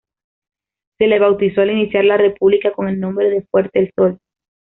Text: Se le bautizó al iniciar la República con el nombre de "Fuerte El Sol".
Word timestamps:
Se 0.97 1.05
le 1.05 1.19
bautizó 1.19 1.61
al 1.61 1.69
iniciar 1.69 2.05
la 2.05 2.17
República 2.17 2.71
con 2.73 2.89
el 2.89 2.99
nombre 2.99 3.29
de 3.29 3.43
"Fuerte 3.51 3.77
El 3.81 3.93
Sol". 3.95 4.17